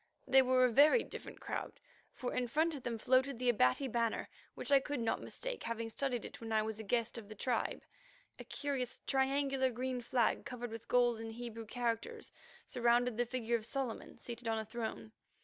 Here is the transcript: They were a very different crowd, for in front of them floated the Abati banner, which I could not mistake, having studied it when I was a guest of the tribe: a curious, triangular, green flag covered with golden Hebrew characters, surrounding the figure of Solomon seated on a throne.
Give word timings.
They 0.27 0.41
were 0.41 0.65
a 0.65 0.71
very 0.71 1.03
different 1.03 1.39
crowd, 1.39 1.73
for 2.11 2.33
in 2.33 2.47
front 2.47 2.73
of 2.73 2.81
them 2.81 2.97
floated 2.97 3.37
the 3.37 3.49
Abati 3.49 3.87
banner, 3.87 4.29
which 4.55 4.71
I 4.71 4.79
could 4.79 4.99
not 4.99 5.21
mistake, 5.21 5.61
having 5.61 5.91
studied 5.91 6.25
it 6.25 6.41
when 6.41 6.51
I 6.51 6.63
was 6.63 6.79
a 6.79 6.83
guest 6.83 7.19
of 7.19 7.29
the 7.29 7.35
tribe: 7.35 7.83
a 8.39 8.43
curious, 8.43 9.01
triangular, 9.05 9.69
green 9.69 10.01
flag 10.01 10.43
covered 10.43 10.71
with 10.71 10.87
golden 10.87 11.29
Hebrew 11.29 11.67
characters, 11.67 12.31
surrounding 12.65 13.15
the 13.17 13.27
figure 13.27 13.55
of 13.57 13.63
Solomon 13.67 14.17
seated 14.17 14.47
on 14.47 14.57
a 14.57 14.65
throne. 14.65 15.11